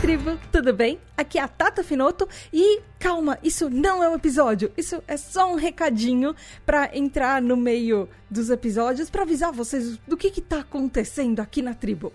tribo, 0.00 0.38
tudo 0.52 0.72
bem? 0.72 1.00
Aqui 1.16 1.38
é 1.38 1.42
a 1.42 1.48
Tata 1.48 1.82
Finoto 1.82 2.28
e 2.52 2.80
calma, 2.98 3.38
isso 3.42 3.70
não 3.70 4.04
é 4.04 4.08
um 4.08 4.14
episódio, 4.14 4.70
isso 4.76 5.02
é 5.08 5.16
só 5.16 5.50
um 5.50 5.56
recadinho 5.56 6.34
para 6.64 6.96
entrar 6.96 7.40
no 7.40 7.56
meio 7.56 8.08
dos 8.30 8.50
episódios 8.50 9.08
para 9.08 9.22
avisar 9.22 9.52
vocês 9.52 9.96
do 10.06 10.16
que 10.16 10.30
que 10.30 10.40
tá 10.40 10.60
acontecendo 10.60 11.40
aqui 11.40 11.62
na 11.62 11.74
tribo. 11.74 12.12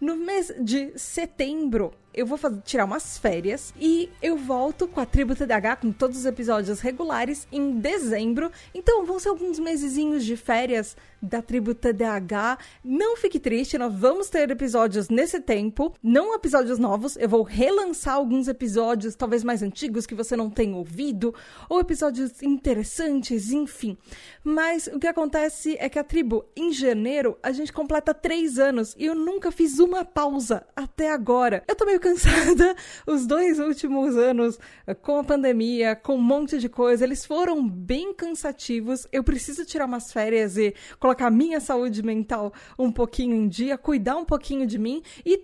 No 0.00 0.16
mês 0.16 0.52
de 0.58 0.92
setembro, 0.96 1.92
eu 2.14 2.24
vou 2.24 2.38
fazer, 2.38 2.62
tirar 2.62 2.86
umas 2.86 3.18
férias 3.18 3.74
e 3.78 4.08
eu 4.22 4.36
volto 4.36 4.88
com 4.88 4.98
a 4.98 5.04
Tribo 5.04 5.34
TDH 5.34 5.76
com 5.80 5.92
todos 5.92 6.16
os 6.18 6.24
episódios 6.24 6.80
regulares 6.80 7.46
em 7.52 7.78
dezembro. 7.78 8.50
Então 8.74 9.04
vão 9.04 9.18
ser 9.18 9.28
alguns 9.28 9.58
mesezinhos 9.58 10.24
de 10.24 10.38
férias 10.38 10.96
da 11.22 11.42
Tribo 11.42 11.74
TDH. 11.74 12.58
Não 12.84 13.16
fique 13.16 13.38
triste, 13.38 13.78
nós 13.78 13.94
vamos 13.94 14.28
ter 14.28 14.50
episódios 14.50 15.08
nesse 15.08 15.40
tempo, 15.40 15.94
não 16.02 16.34
episódios 16.34 16.78
novos. 16.78 17.16
Eu 17.16 17.28
vou 17.28 17.42
relançar 17.42 18.14
alguns 18.14 18.48
episódios, 18.48 19.14
talvez 19.14 19.44
mais 19.44 19.62
antigos 19.62 20.06
que 20.06 20.14
você 20.14 20.36
não 20.36 20.50
tenha 20.50 20.76
ouvido, 20.76 21.34
ou 21.68 21.80
episódios 21.80 22.42
interessantes, 22.42 23.52
enfim. 23.52 23.96
Mas 24.42 24.86
o 24.86 24.98
que 24.98 25.06
acontece 25.06 25.76
é 25.78 25.88
que 25.88 25.98
a 25.98 26.04
tribo, 26.04 26.44
em 26.56 26.72
janeiro, 26.72 27.38
a 27.42 27.52
gente 27.52 27.72
completa 27.72 28.14
três 28.14 28.58
anos 28.58 28.94
e 28.98 29.06
eu 29.06 29.14
nunca 29.14 29.50
fiz 29.50 29.78
uma 29.78 30.04
pausa 30.04 30.66
até 30.74 31.12
agora. 31.12 31.62
Eu 31.68 31.74
tô 31.76 31.84
meio 31.84 32.00
cansada. 32.00 32.74
Os 33.06 33.26
dois 33.26 33.58
últimos 33.58 34.16
anos, 34.16 34.58
eh, 34.86 34.94
com 34.94 35.18
a 35.18 35.24
pandemia, 35.24 35.94
com 35.94 36.14
um 36.14 36.22
monte 36.22 36.58
de 36.58 36.68
coisa, 36.68 37.04
eles 37.04 37.24
foram 37.24 37.66
bem 37.66 38.14
cansativos. 38.14 39.06
Eu 39.12 39.22
preciso 39.22 39.64
tirar 39.64 39.86
umas 39.86 40.12
férias 40.12 40.56
e 40.56 40.74
colocar 40.98 41.09
a 41.18 41.30
minha 41.30 41.60
saúde 41.60 42.02
mental 42.02 42.52
um 42.78 42.90
pouquinho 42.90 43.34
em 43.34 43.48
dia, 43.48 43.76
cuidar 43.78 44.16
um 44.16 44.24
pouquinho 44.24 44.66
de 44.66 44.78
mim 44.78 45.02
e 45.24 45.38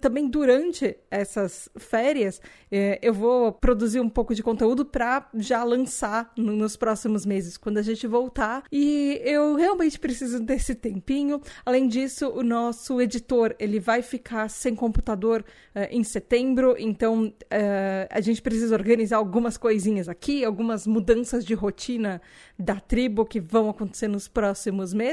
também 0.00 0.28
durante 0.28 0.96
essas 1.10 1.68
férias 1.76 2.40
eh, 2.70 2.98
eu 3.02 3.12
vou 3.12 3.52
produzir 3.52 4.00
um 4.00 4.08
pouco 4.08 4.34
de 4.34 4.42
conteúdo 4.42 4.84
para 4.84 5.28
já 5.34 5.64
lançar 5.64 6.32
no, 6.36 6.52
nos 6.52 6.76
próximos 6.76 7.26
meses, 7.26 7.56
quando 7.56 7.78
a 7.78 7.82
gente 7.82 8.06
voltar. 8.06 8.64
E 8.70 9.20
eu 9.24 9.54
realmente 9.56 9.98
preciso 9.98 10.40
desse 10.40 10.74
tempinho. 10.74 11.40
Além 11.64 11.88
disso, 11.88 12.28
o 12.28 12.42
nosso 12.42 13.00
editor 13.00 13.54
ele 13.58 13.80
vai 13.80 14.02
ficar 14.02 14.48
sem 14.48 14.74
computador 14.74 15.44
uh, 15.74 15.80
em 15.90 16.04
setembro, 16.04 16.76
então 16.78 17.24
uh, 17.26 18.06
a 18.10 18.20
gente 18.20 18.40
precisa 18.40 18.74
organizar 18.74 19.16
algumas 19.16 19.56
coisinhas 19.56 20.08
aqui, 20.08 20.44
algumas 20.44 20.86
mudanças 20.86 21.44
de 21.44 21.54
rotina 21.54 22.20
da 22.58 22.78
tribo 22.78 23.24
que 23.24 23.40
vão 23.40 23.68
acontecer 23.68 24.08
nos 24.08 24.28
próximos 24.28 24.92
meses. 24.92 25.09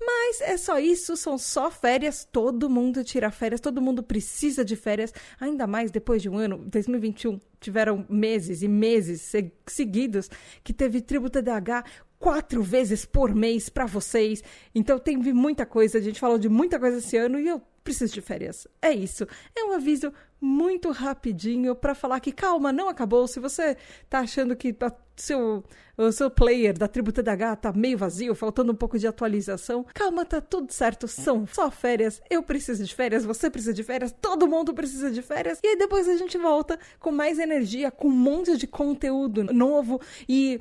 Mas 0.00 0.40
é 0.40 0.56
só 0.56 0.78
isso, 0.78 1.16
são 1.16 1.36
só 1.36 1.70
férias. 1.70 2.26
Todo 2.30 2.70
mundo 2.70 3.04
tira 3.04 3.30
férias, 3.30 3.60
todo 3.60 3.82
mundo 3.82 4.02
precisa 4.02 4.64
de 4.64 4.76
férias, 4.76 5.12
ainda 5.40 5.66
mais 5.66 5.90
depois 5.90 6.22
de 6.22 6.28
um 6.28 6.38
ano, 6.38 6.58
2021 6.66 7.40
tiveram 7.60 8.06
meses 8.08 8.62
e 8.62 8.68
meses 8.68 9.32
seguidos 9.66 10.30
que 10.62 10.72
teve 10.72 11.00
tribo 11.00 11.28
TDAH 11.28 11.84
quatro 12.18 12.62
vezes 12.62 13.04
por 13.04 13.34
mês 13.34 13.68
para 13.68 13.86
vocês. 13.86 14.42
Então 14.74 14.98
teve 14.98 15.32
muita 15.32 15.64
coisa, 15.64 15.98
a 15.98 16.00
gente 16.00 16.20
falou 16.20 16.38
de 16.38 16.48
muita 16.48 16.78
coisa 16.78 16.98
esse 16.98 17.16
ano 17.16 17.38
e 17.38 17.48
eu 17.48 17.62
preciso 17.82 18.12
de 18.12 18.20
férias. 18.20 18.66
É 18.82 18.92
isso. 18.92 19.26
É 19.56 19.64
um 19.64 19.72
aviso 19.72 20.12
muito 20.40 20.90
rapidinho 20.90 21.74
para 21.74 21.94
falar 21.94 22.20
que 22.20 22.32
calma, 22.32 22.72
não 22.72 22.88
acabou. 22.88 23.26
Se 23.26 23.40
você 23.40 23.76
tá 24.08 24.20
achando 24.20 24.54
que 24.56 24.72
seu, 25.20 25.64
o 25.96 26.12
seu 26.12 26.30
player 26.30 26.76
da 26.76 26.86
tribo 26.86 27.12
TDH 27.12 27.56
tá 27.60 27.72
meio 27.72 27.98
vazio, 27.98 28.34
faltando 28.34 28.72
um 28.72 28.74
pouco 28.74 28.98
de 28.98 29.06
atualização. 29.06 29.84
Calma, 29.94 30.24
tá 30.24 30.40
tudo 30.40 30.72
certo. 30.72 31.08
São 31.08 31.46
só 31.46 31.70
férias. 31.70 32.20
Eu 32.30 32.42
preciso 32.42 32.84
de 32.84 32.94
férias, 32.94 33.24
você 33.24 33.50
precisa 33.50 33.74
de 33.74 33.82
férias, 33.82 34.14
todo 34.20 34.46
mundo 34.46 34.72
precisa 34.72 35.10
de 35.10 35.22
férias. 35.22 35.58
E 35.62 35.68
aí 35.68 35.76
depois 35.76 36.08
a 36.08 36.16
gente 36.16 36.38
volta 36.38 36.78
com 36.98 37.10
mais 37.10 37.38
energia, 37.38 37.90
com 37.90 38.08
um 38.08 38.12
monte 38.12 38.56
de 38.56 38.66
conteúdo 38.66 39.44
novo 39.44 40.00
e 40.28 40.60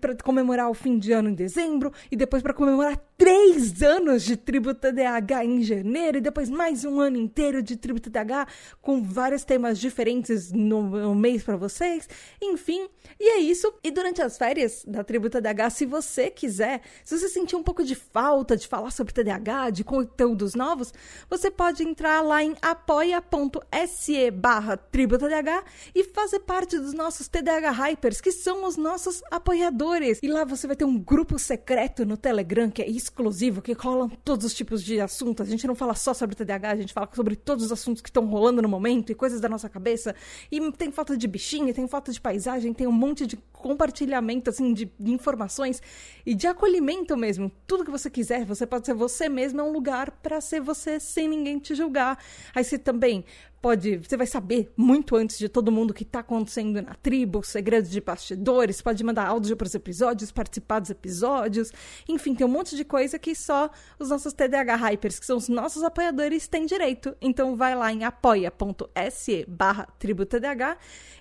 para 0.00 0.14
comemorar 0.22 0.70
o 0.70 0.74
fim 0.74 0.98
de 0.98 1.12
ano 1.12 1.28
em 1.28 1.34
dezembro 1.34 1.92
e 2.10 2.16
depois 2.16 2.42
para 2.42 2.54
comemorar 2.54 2.98
três 3.16 3.82
anos 3.82 4.22
de 4.22 4.36
tribo 4.36 4.74
TDH 4.74 5.44
em 5.44 5.62
janeiro 5.62 6.18
e 6.18 6.20
depois 6.20 6.50
mais 6.50 6.84
um 6.84 7.00
ano 7.00 7.16
inteiro 7.16 7.62
de 7.62 7.76
tribo 7.76 8.00
TDH 8.00 8.46
com 8.84 9.02
vários 9.02 9.44
temas 9.44 9.78
diferentes 9.78 10.52
no, 10.52 10.82
no 10.82 11.14
mês 11.14 11.42
para 11.42 11.56
vocês. 11.56 12.06
Enfim, 12.40 12.86
e 13.18 13.30
é 13.30 13.38
isso. 13.38 13.72
E 13.82 13.90
durante 13.90 14.20
as 14.20 14.36
férias 14.36 14.84
da 14.86 15.02
tribo 15.02 15.30
TDH, 15.30 15.70
se 15.70 15.86
você 15.86 16.30
quiser, 16.30 16.82
se 17.02 17.18
você 17.18 17.28
sentir 17.28 17.56
um 17.56 17.62
pouco 17.62 17.82
de 17.82 17.94
falta 17.94 18.56
de 18.56 18.68
falar 18.68 18.90
sobre 18.90 19.14
TDAH, 19.14 19.70
de 19.70 19.84
conteúdos 19.84 20.54
novos, 20.54 20.92
você 21.30 21.50
pode 21.50 21.82
entrar 21.82 22.20
lá 22.20 22.44
em 22.44 22.54
apoia.se 22.60 24.30
barra 24.30 24.76
tribo 24.76 25.16
TDAH 25.16 25.64
e 25.94 26.04
fazer 26.04 26.40
parte 26.40 26.78
dos 26.78 26.92
nossos 26.92 27.26
TDAH 27.26 27.70
Hypers, 27.70 28.20
que 28.20 28.32
são 28.32 28.66
os 28.66 28.76
nossos 28.76 29.22
apoiadores. 29.30 30.18
E 30.22 30.28
lá 30.28 30.44
você 30.44 30.66
vai 30.66 30.76
ter 30.76 30.84
um 30.84 30.98
grupo 30.98 31.38
secreto 31.38 32.04
no 32.04 32.18
Telegram 32.18 32.70
que 32.70 32.82
é 32.82 32.88
exclusivo, 32.88 33.62
que 33.62 33.72
rolam 33.72 34.10
todos 34.22 34.44
os 34.44 34.52
tipos 34.52 34.84
de 34.84 35.00
assuntos. 35.00 35.48
A 35.48 35.50
gente 35.50 35.66
não 35.66 35.74
fala 35.74 35.94
só 35.94 36.12
sobre 36.12 36.36
TDAH, 36.36 36.70
a 36.70 36.76
gente 36.76 36.92
fala 36.92 37.08
sobre 37.14 37.34
todos 37.34 37.64
os 37.64 37.72
assuntos 37.72 38.02
que 38.02 38.10
estão 38.10 38.26
rolando 38.26 38.60
no 38.60 38.73
momento 38.74 39.10
e 39.10 39.14
coisas 39.14 39.40
da 39.40 39.48
nossa 39.48 39.68
cabeça. 39.68 40.14
E 40.50 40.72
tem 40.72 40.90
foto 40.90 41.16
de 41.16 41.26
bichinho, 41.26 41.72
tem 41.72 41.86
foto 41.86 42.12
de 42.12 42.20
paisagem, 42.20 42.72
tem 42.72 42.86
um 42.86 42.92
monte 42.92 43.26
de 43.26 43.36
compartilhamento 43.64 44.50
assim 44.50 44.74
de, 44.74 44.92
de, 45.00 45.10
informações 45.10 45.80
e 46.26 46.34
de 46.34 46.46
acolhimento 46.46 47.16
mesmo. 47.16 47.50
Tudo 47.66 47.82
que 47.82 47.90
você 47.90 48.10
quiser, 48.10 48.44
você 48.44 48.66
pode 48.66 48.84
ser 48.84 48.92
você 48.92 49.26
mesmo, 49.26 49.62
é 49.62 49.64
um 49.64 49.72
lugar 49.72 50.10
para 50.10 50.38
ser 50.42 50.60
você 50.60 51.00
sem 51.00 51.26
ninguém 51.26 51.58
te 51.58 51.74
julgar. 51.74 52.22
Aí 52.54 52.62
você 52.62 52.78
também 52.78 53.24
pode, 53.64 53.96
você 53.96 54.14
vai 54.14 54.26
saber 54.26 54.70
muito 54.76 55.16
antes 55.16 55.38
de 55.38 55.48
todo 55.48 55.72
mundo 55.72 55.92
o 55.92 55.94
que 55.94 56.02
está 56.02 56.18
acontecendo 56.18 56.82
na 56.82 56.92
tribo, 56.92 57.42
segredos 57.42 57.90
de 57.90 57.98
bastidores, 57.98 58.82
pode 58.82 59.02
mandar 59.02 59.26
áudio 59.26 59.56
para 59.56 59.64
os 59.64 59.74
episódios, 59.74 60.30
participar 60.30 60.80
dos 60.80 60.90
episódios, 60.90 61.72
enfim, 62.06 62.34
tem 62.34 62.46
um 62.46 62.50
monte 62.50 62.76
de 62.76 62.84
coisa 62.84 63.18
que 63.18 63.34
só 63.34 63.70
os 63.98 64.10
nossos 64.10 64.34
TDH 64.34 64.76
Hypers, 64.76 65.18
que 65.18 65.24
são 65.24 65.38
os 65.38 65.48
nossos 65.48 65.82
apoiadores, 65.82 66.46
têm 66.46 66.66
direito. 66.66 67.16
Então 67.22 67.56
vai 67.56 67.74
lá 67.74 67.90
em 67.90 68.04
apoia.se 68.04 69.46
barra 69.48 69.88
tribo 69.98 70.26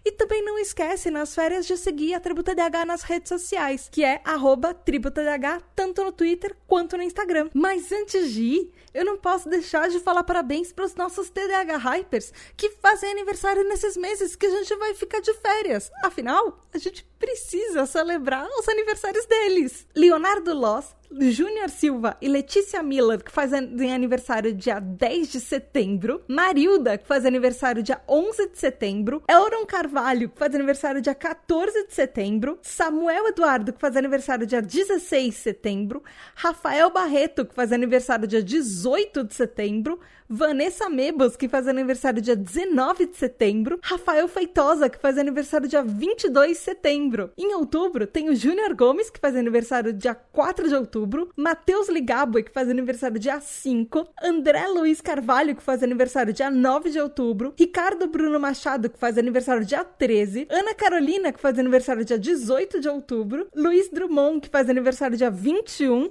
e 0.06 0.12
também 0.12 0.44
não 0.44 0.60
esquece 0.60 1.10
nas 1.10 1.34
férias 1.34 1.66
de 1.66 1.78
seguir 1.78 2.14
a 2.14 2.20
TDH 2.42 2.86
nas 2.86 3.04
redes 3.04 3.30
sociais, 3.30 3.90
que 3.92 4.04
é 4.04 4.22
TDH, 4.24 5.62
tanto 5.76 6.04
no 6.04 6.12
Twitter 6.12 6.56
quanto 6.66 6.98
no 6.98 7.04
Instagram. 7.04 7.50
Mas 7.54 7.92
antes 7.92 8.32
de 8.32 8.42
ir, 8.42 8.74
eu 8.94 9.04
não 9.04 9.18
posso 9.18 9.50
deixar 9.50 9.90
de 9.90 10.00
falar 10.00 10.24
parabéns 10.24 10.72
para 10.72 10.86
os 10.86 10.96
nossos 10.96 11.30
TDH 11.30 11.78
Hypers 11.78 12.34
que 12.56 12.70
fazem 12.70 13.12
aniversário 13.12 13.68
nesses 13.68 13.98
meses 13.98 14.36
que 14.36 14.46
a 14.46 14.50
gente 14.50 14.76
vai 14.76 14.94
ficar 14.94 15.20
de 15.20 15.34
férias. 15.34 15.92
Afinal, 16.04 16.62
a 16.74 16.78
gente 16.78 17.06
precisa 17.20 17.86
celebrar 17.86 18.48
os 18.60 18.68
aniversários 18.68 19.26
deles. 19.26 19.88
Leonardo 19.96 20.54
Loss, 20.54 20.96
Júnior 21.20 21.70
Silva 21.70 22.18
e 22.22 22.28
Letícia 22.28 22.82
Miller, 22.82 23.24
que 23.24 23.32
fazem 23.32 23.92
aniversário 23.94 24.54
dia 24.54 24.80
10 24.80 25.32
de 25.32 25.40
setembro. 25.40 26.24
Marilda, 26.28 26.98
que 26.98 27.08
faz 27.08 27.26
aniversário 27.26 27.84
dia 27.84 28.02
11 28.08 28.50
de 28.50 28.58
setembro. 28.58 29.24
Elron 29.30 29.66
Carvalho, 29.66 30.30
que 30.30 30.40
faz 30.40 30.56
aniversário 30.56 31.02
dia 31.02 31.14
14 31.14 31.88
de 31.88 31.94
setembro. 31.94 32.58
Samuel 32.62 33.28
Eduardo, 33.28 33.74
que 33.74 33.80
faz 33.80 33.96
aniversário 33.96 34.48
dia 34.48 34.62
16 34.62 35.34
de 35.34 35.40
setembro. 35.40 36.04
Rafael 36.36 36.90
Barreto, 36.90 37.46
que 37.46 37.54
faz 37.54 37.72
aniversário 37.72 38.28
dia 38.28 38.42
18 38.42 39.24
de 39.24 39.36
setembro. 39.36 40.00
Vanessa 40.28 40.90
Mebos, 40.90 41.36
que 41.36 41.48
faz 41.48 41.68
aniversário 41.68 42.22
dia 42.22 42.36
19 42.36 43.06
de 43.06 43.18
setembro. 43.18 43.80
Rafael 43.84 44.28
Feitosa, 44.28 44.90
que 44.90 44.98
faz 44.98 45.18
aniversário 45.18 45.68
dia 45.68 45.84
22 45.84 46.50
de 46.50 46.56
setembro. 46.56 47.32
Em 47.38 47.54
outubro, 47.54 48.08
tem 48.08 48.30
o 48.30 48.36
Júnior 48.36 48.74
Gomes, 48.74 49.12
que 49.12 49.20
faz 49.20 49.36
aniversário 49.36 49.94
dia 49.94 50.16
4 50.16 50.68
de 50.68 50.76
outubro. 50.76 51.03
Matheus 51.36 51.90
Ligabo, 51.90 52.44
que 52.44 52.52
faz 52.52 52.70
aniversário 52.70 53.20
dia 53.20 53.40
5. 53.40 54.08
André 54.22 54.68
Luiz 54.68 55.02
Carvalho, 55.02 55.56
que 55.56 55.64
faz 55.64 55.84
aniversário 55.84 56.34
dia 56.34 56.50
9 56.50 56.90
de 56.90 57.00
outubro. 57.00 57.54
Ricardo 57.58 58.08
Bruno 58.08 58.40
Machado, 58.40 58.90
que 58.90 58.98
faz 58.98 59.18
aniversário 59.18 59.66
dia 59.66 59.84
13. 59.84 60.48
Ana 60.50 60.74
Carolina, 60.74 61.32
que 61.32 61.40
faz 61.40 61.58
aniversário 61.58 62.06
dia 62.06 62.18
18 62.18 62.80
de 62.80 62.90
outubro. 62.90 63.48
Luiz 63.56 63.90
Drummond, 63.90 64.42
que 64.42 64.50
faz 64.50 64.70
aniversário 64.70 65.18
dia 65.18 65.30
21. 65.30 66.10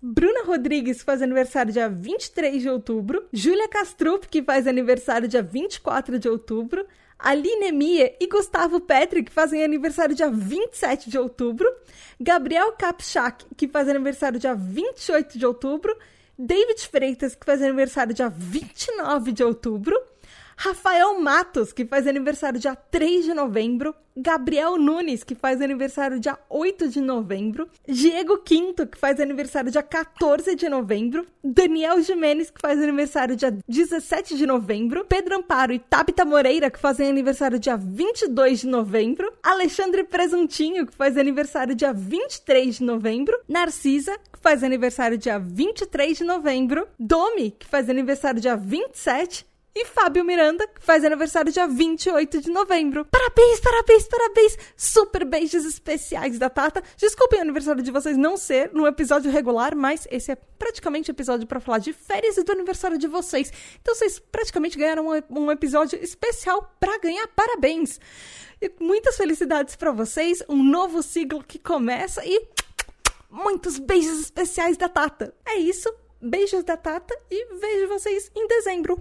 Bruna 0.00 0.44
Rodrigues, 0.44 1.02
faz 1.02 1.20
aniversário 1.20 1.72
dia 1.72 1.88
23 1.88 2.62
de 2.62 2.68
outubro. 2.68 3.26
Júlia 3.32 3.66
Castrup, 3.68 4.26
que 4.28 4.42
faz 4.42 4.66
aniversário 4.66 5.26
dia 5.26 5.42
24 5.42 6.18
de 6.20 6.28
outubro. 6.28 6.86
Aline 7.18 7.72
Mia 7.72 8.14
e 8.20 8.28
Gustavo 8.28 8.80
Petri, 8.80 9.24
que 9.24 9.32
fazem 9.32 9.64
aniversário 9.64 10.14
dia 10.14 10.30
27 10.30 11.10
de 11.10 11.18
outubro. 11.18 11.68
Gabriel 12.20 12.72
Kapchak, 12.72 13.44
que 13.56 13.66
faz 13.66 13.88
aniversário 13.88 14.38
dia 14.38 14.54
28 14.54 15.38
de 15.38 15.44
outubro. 15.44 15.96
David 16.38 16.88
Freitas, 16.88 17.34
que 17.34 17.44
faz 17.44 17.60
aniversário 17.60 18.14
dia 18.14 18.28
29 18.28 19.32
de 19.32 19.42
outubro. 19.42 19.96
Rafael 20.60 21.20
Matos, 21.20 21.72
que 21.72 21.86
faz 21.86 22.04
aniversário 22.08 22.58
dia 22.58 22.74
3 22.74 23.26
de 23.26 23.32
novembro, 23.32 23.94
Gabriel 24.16 24.76
Nunes, 24.76 25.22
que 25.22 25.36
faz 25.36 25.62
aniversário 25.62 26.18
dia 26.18 26.36
8 26.50 26.88
de 26.88 27.00
novembro, 27.00 27.68
Diego 27.86 28.38
Quinto, 28.38 28.84
que 28.84 28.98
faz 28.98 29.20
aniversário 29.20 29.70
dia 29.70 29.84
14 29.84 30.56
de 30.56 30.68
novembro, 30.68 31.24
Daniel 31.44 32.02
Jimenez, 32.02 32.50
que 32.50 32.60
faz 32.60 32.82
aniversário 32.82 33.36
dia 33.36 33.56
17 33.68 34.36
de 34.36 34.46
novembro, 34.46 35.04
Pedro 35.04 35.36
Amparo 35.36 35.72
e 35.72 35.78
Tabita 35.78 36.24
Moreira, 36.24 36.72
que 36.72 36.80
fazem 36.80 37.08
aniversário 37.08 37.60
dia 37.60 37.76
22 37.76 38.62
de 38.62 38.66
novembro, 38.66 39.32
Alexandre 39.40 40.02
Presuntinho, 40.02 40.88
que 40.88 40.96
faz 40.96 41.16
aniversário 41.16 41.76
dia 41.76 41.92
23 41.92 42.78
de 42.78 42.82
novembro, 42.82 43.38
Narcisa, 43.46 44.18
que 44.32 44.40
faz 44.40 44.64
aniversário 44.64 45.16
dia 45.16 45.38
23 45.38 46.18
de 46.18 46.24
novembro, 46.24 46.88
Domi, 46.98 47.52
que 47.52 47.66
faz 47.68 47.88
aniversário 47.88 48.40
dia 48.40 48.56
27, 48.56 49.46
e 49.74 49.84
Fábio 49.84 50.24
Miranda, 50.24 50.66
que 50.66 50.82
faz 50.82 51.04
aniversário 51.04 51.52
dia 51.52 51.66
28 51.66 52.40
de 52.40 52.50
novembro. 52.50 53.04
Parabéns, 53.04 53.60
parabéns, 53.60 54.08
parabéns! 54.08 54.58
Super 54.76 55.24
beijos 55.24 55.64
especiais 55.64 56.38
da 56.38 56.50
Tata. 56.50 56.82
Desculpem 56.96 57.38
o 57.38 57.42
aniversário 57.42 57.82
de 57.82 57.90
vocês 57.90 58.16
não 58.16 58.36
ser 58.36 58.72
no 58.72 58.86
episódio 58.86 59.30
regular, 59.30 59.76
mas 59.76 60.06
esse 60.10 60.32
é 60.32 60.36
praticamente 60.36 61.10
episódio 61.10 61.46
para 61.46 61.60
falar 61.60 61.78
de 61.78 61.92
férias 61.92 62.36
e 62.36 62.42
do 62.42 62.52
aniversário 62.52 62.98
de 62.98 63.06
vocês. 63.06 63.52
Então 63.80 63.94
vocês 63.94 64.18
praticamente 64.18 64.76
ganharam 64.76 65.06
um 65.30 65.50
episódio 65.50 66.02
especial 66.02 66.74
para 66.80 66.98
ganhar 66.98 67.28
parabéns. 67.28 68.00
E 68.60 68.72
muitas 68.80 69.16
felicidades 69.16 69.76
para 69.76 69.92
vocês, 69.92 70.42
um 70.48 70.62
novo 70.64 71.02
ciclo 71.02 71.44
que 71.44 71.58
começa 71.58 72.24
e 72.24 72.48
muitos 73.30 73.78
beijos 73.78 74.18
especiais 74.20 74.76
da 74.76 74.88
Tata. 74.88 75.32
É 75.46 75.56
isso. 75.56 75.88
Beijos 76.20 76.64
da 76.64 76.76
Tata 76.76 77.16
e 77.30 77.54
vejo 77.54 77.86
vocês 77.86 78.28
em 78.34 78.48
dezembro. 78.48 79.00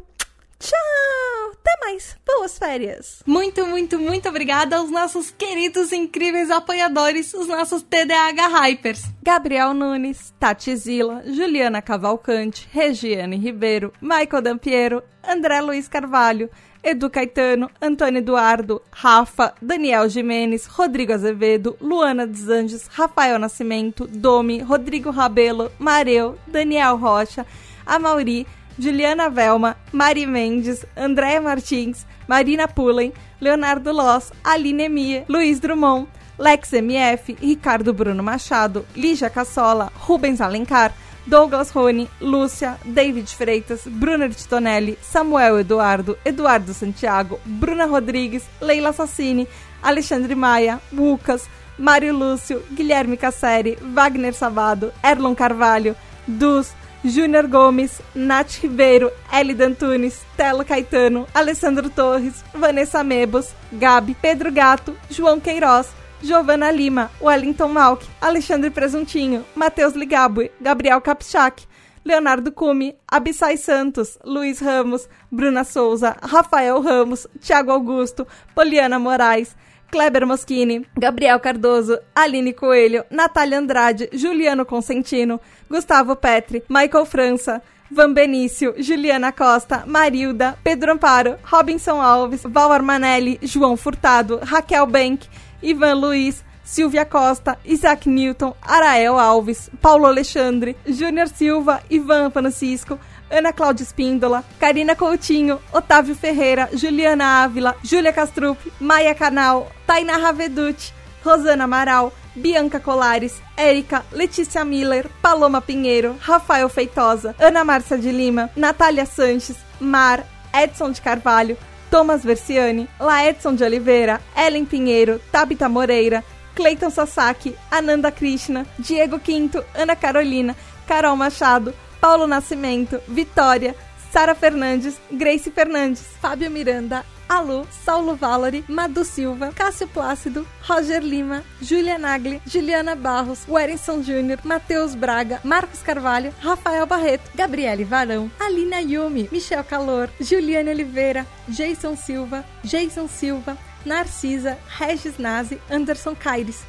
Tchau! 0.59 1.51
Até 1.54 1.86
mais! 1.86 2.18
Boas 2.25 2.57
férias! 2.57 3.21
Muito, 3.25 3.65
muito, 3.65 4.00
muito 4.00 4.27
obrigada 4.27 4.77
aos 4.77 4.89
nossos 4.89 5.30
queridos, 5.30 5.92
incríveis 5.92 6.50
apoiadores, 6.50 7.33
os 7.33 7.48
nossos 7.48 7.83
TDAH 7.83 8.48
Hypers. 8.48 9.04
Gabriel 9.21 9.74
Nunes, 9.74 10.33
Tati 10.39 10.75
Zila, 10.75 11.21
Juliana 11.25 11.81
Cavalcante, 11.81 12.68
Regiane 12.71 13.38
Ribeiro, 13.38 13.94
Michael 14.01 14.42
Dampiero, 14.42 15.04
André 15.24 15.62
Luiz 15.62 15.88
Carvalho, 15.88 16.50
Edu 16.83 17.10
Caetano, 17.10 17.69
Antônio 17.81 18.19
Eduardo, 18.19 18.81
Rafa, 18.92 19.53
Daniel 19.62 20.07
Jimenez, 20.10 20.65
Rodrigo 20.68 21.13
Azevedo, 21.13 21.75
Luana 21.81 22.25
dos 22.25 22.48
Anjos, 22.48 22.88
Rafael 22.88 23.38
Nascimento, 23.38 24.07
Domi, 24.07 24.60
Rodrigo 24.60 25.12
Rabelo, 25.12 25.71
Mareu, 25.77 26.38
Daniel 26.48 26.95
Rocha, 26.95 27.45
Amauri, 27.86 28.48
Juliana 28.77 29.29
Velma, 29.29 29.75
Mari 29.91 30.25
Mendes, 30.25 30.85
Andréa 30.95 31.41
Martins, 31.41 32.06
Marina 32.27 32.68
Pullen, 32.68 33.12
Leonardo 33.39 33.91
Loss, 33.91 34.31
Aline 34.44 34.85
Emia, 34.85 35.25
Luiz 35.27 35.59
Drummond, 35.59 36.07
Lex 36.38 36.71
MF, 36.71 37.35
Ricardo 37.41 37.94
Bruno 37.94 38.21
Machado, 38.21 38.85
Lígia 38.95 39.29
Cassola, 39.29 39.91
Rubens 40.07 40.39
Alencar, 40.39 40.94
Douglas 41.25 41.71
Rony, 41.74 42.07
Lúcia, 42.21 42.77
David 42.85 43.27
Freitas, 43.27 43.85
Bruna 43.85 44.29
Titonelli, 44.29 44.97
Samuel 45.01 45.59
Eduardo, 45.59 46.18
Eduardo 46.24 46.74
Santiago, 46.74 47.39
Bruna 47.44 47.85
Rodrigues, 47.85 48.44
Leila 48.62 48.94
Sassini, 48.94 49.47
Alexandre 49.81 50.35
Maia, 50.35 50.79
Lucas, 50.91 51.50
Mário 51.77 52.13
Lúcio, 52.13 52.63
Guilherme 52.71 53.18
Casseri, 53.18 53.77
Wagner 53.94 54.33
Sabado, 54.33 54.91
Erlon 55.03 55.35
Carvalho, 55.35 55.95
Dus, 56.27 56.74
Júnior 57.03 57.47
Gomes, 57.47 58.01
Nath 58.15 58.59
Ribeiro, 58.61 59.11
Elida 59.31 59.65
Antunes, 59.65 60.25
Telo 60.35 60.65
Caetano, 60.65 61.27
Alessandro 61.33 61.89
Torres, 61.89 62.44
Vanessa 62.53 63.03
Mebos, 63.03 63.53
Gabi, 63.71 64.15
Pedro 64.15 64.51
Gato, 64.51 64.95
João 65.09 65.39
Queiroz, 65.39 65.88
Giovana 66.21 66.71
Lima, 66.71 67.11
Wellington 67.21 67.69
Malk, 67.69 68.03
Alexandre 68.19 68.71
Presuntinho, 68.71 69.45
Matheus 69.55 69.94
Ligabue, 69.94 70.51
Gabriel 70.59 70.99
Capchac, 70.99 71.63
Leonardo 72.03 72.51
Cume, 72.51 72.95
Abissai 73.07 73.57
Santos, 73.57 74.17
Luiz 74.23 74.61
Ramos, 74.61 75.07
Bruna 75.31 75.63
Souza, 75.63 76.17
Rafael 76.21 76.81
Ramos, 76.81 77.27
Thiago 77.39 77.71
Augusto, 77.71 78.25
Poliana 78.55 78.97
Moraes, 78.97 79.55
Kleber 79.89 80.25
Moschini, 80.25 80.86
Gabriel 80.98 81.39
Cardoso, 81.39 82.00
Aline 82.16 82.54
Coelho, 82.54 83.06
Natália 83.10 83.57
Andrade, 83.57 84.10
Juliano 84.13 84.66
Consentino, 84.66 85.39
Gustavo 85.69 86.16
Petri, 86.16 86.63
Michael 86.69 87.06
França, 87.06 87.62
Van 87.89 88.13
Benício, 88.13 88.75
Juliana 88.78 89.31
Costa, 89.31 89.84
Marilda, 89.86 90.57
Pedro 90.63 90.92
Amparo, 90.92 91.38
Robinson 91.44 92.01
Alves, 92.01 92.44
Val 92.44 92.72
Armanelli, 92.72 93.39
João 93.42 93.78
Furtado, 93.78 94.39
Raquel 94.44 94.86
Bank, 94.86 95.28
Ivan 95.63 95.95
Luiz, 95.95 96.44
Silvia 96.66 97.06
Costa, 97.06 97.57
Isaac 97.63 98.10
Newton, 98.10 98.54
Arael 98.62 99.18
Alves, 99.18 99.69
Paulo 99.81 100.06
Alexandre, 100.06 100.75
Júnior 100.86 101.30
Silva, 101.30 101.81
Ivan 101.89 102.30
Francisco, 102.30 103.00
Ana 103.29 103.51
Cláudia 103.53 103.83
Espíndola, 103.83 104.44
Karina 104.59 104.95
Coutinho, 104.95 105.59
Otávio 105.74 106.15
Ferreira, 106.15 106.69
Juliana 106.74 107.44
Ávila, 107.44 107.75
Júlia 107.83 108.13
Castrup, 108.13 108.57
Maia 108.79 109.13
Canal, 109.13 109.68
Tainá 109.85 110.18
Raveduti, 110.18 110.94
Rosana 111.24 111.65
Amaral, 111.65 112.12
Bianca 112.35 112.79
Colares, 112.79 113.41
Érica, 113.57 114.06
Letícia 114.12 114.63
Miller, 114.63 115.09
Paloma 115.21 115.59
Pinheiro, 115.62 116.15
Rafael 116.21 116.69
Feitosa, 116.69 117.35
Ana 117.39 117.63
Márcia 117.63 117.97
de 117.97 118.12
Lima, 118.12 118.50
Natália 118.56 119.06
Sanches, 119.06 119.57
Mar, 119.79 120.24
Edson 120.53 120.91
de 120.91 121.01
Carvalho, 121.01 121.57
Thomas 121.89 122.24
Versiani, 122.24 122.88
Laedson 123.00 123.56
de 123.56 123.63
Oliveira, 123.63 124.21
Ellen 124.35 124.65
Pinheiro, 124.65 125.19
Tabita 125.31 125.68
Moreira, 125.68 126.24
Cleiton 126.56 126.89
Sasaki, 126.89 127.56
Ananda 127.71 128.12
Krishna, 128.12 128.65
Diego 128.79 129.19
Quinto, 129.19 129.63
Ana 129.75 129.95
Carolina, 129.95 130.56
Carol 130.88 131.15
Machado, 131.15 131.74
Paulo 132.07 132.25
Nascimento, 132.25 133.01
Vitória, 133.06 133.75
Sara 134.13 134.33
Fernandes, 134.33 134.98
Grace 135.12 135.51
Fernandes, 135.51 136.06
Fábio 136.21 136.50
Miranda, 136.50 137.06
Alu, 137.27 137.68
Saulo 137.83 138.15
Valori, 138.15 138.63
Madu 138.65 139.04
Silva, 139.04 139.51
Cássio 139.54 139.89
Plácido, 139.89 140.48
Roger 140.62 141.04
Lima, 141.04 141.44
Julia 141.62 141.98
Nagli, 141.98 142.42
Juliana 142.45 142.95
Barros, 142.95 143.45
Wellington 143.45 144.01
Júnior, 144.01 144.39
Matheus 144.45 144.95
Braga, 144.95 145.42
Marcos 145.44 145.81
Carvalho, 145.83 146.33
Rafael 146.39 146.86
Barreto, 146.86 147.30
Gabriele 147.36 147.83
Varão, 147.83 148.31
Alina 148.39 148.80
Yumi, 148.80 149.27
Michel 149.29 149.65
Calor, 149.65 150.10
Juliane 150.22 150.70
Oliveira, 150.70 151.27
Jason 151.50 151.98
Silva, 151.98 152.46
Jason 152.63 153.10
Silva, 153.10 153.58
Narcisa, 153.86 154.58
Regis 154.79 155.17
Nazi, 155.17 155.60
Anderson 155.70 156.15
Caires, 156.15 156.63